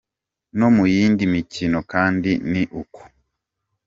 [0.57, 3.01] No mu yindi mikino kandi ni uko.